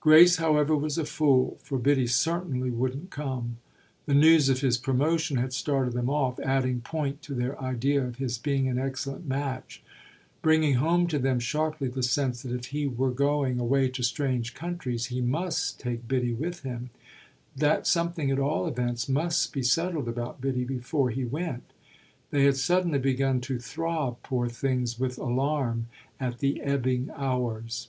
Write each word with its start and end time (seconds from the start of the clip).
Grace, 0.00 0.36
however, 0.36 0.74
was 0.74 0.96
a 0.96 1.04
fool, 1.04 1.58
for 1.62 1.78
Biddy 1.78 2.06
certainly 2.06 2.70
wouldn't 2.70 3.10
come. 3.10 3.58
The 4.06 4.14
news 4.14 4.48
of 4.48 4.62
his 4.62 4.78
promotion 4.78 5.36
had 5.36 5.52
started 5.52 5.92
them 5.92 6.08
off, 6.08 6.40
adding 6.40 6.80
point 6.80 7.20
to 7.24 7.34
their 7.34 7.60
idea 7.62 8.02
of 8.02 8.16
his 8.16 8.38
being 8.38 8.66
an 8.66 8.78
excellent 8.78 9.26
match; 9.26 9.82
bringing 10.40 10.76
home 10.76 11.06
to 11.08 11.18
them 11.18 11.38
sharply 11.38 11.88
the 11.88 12.02
sense 12.02 12.40
that 12.40 12.52
if 12.54 12.64
he 12.68 12.86
were 12.86 13.10
going 13.10 13.60
away 13.60 13.90
to 13.90 14.02
strange 14.02 14.54
countries 14.54 15.04
he 15.12 15.20
must 15.20 15.78
take 15.78 16.08
Biddy 16.08 16.32
with 16.32 16.62
him 16.62 16.88
that 17.54 17.86
something 17.86 18.30
at 18.30 18.38
all 18.38 18.66
events 18.66 19.06
must 19.06 19.52
be 19.52 19.62
settled 19.62 20.08
about 20.08 20.40
Biddy 20.40 20.64
before 20.64 21.10
he 21.10 21.26
went. 21.26 21.74
They 22.30 22.44
had 22.44 22.56
suddenly 22.56 22.98
begun 22.98 23.42
to 23.42 23.58
throb, 23.58 24.22
poor 24.22 24.48
things, 24.48 24.98
with 24.98 25.18
alarm 25.18 25.88
at 26.18 26.38
the 26.38 26.62
ebbing 26.62 27.10
hours. 27.14 27.88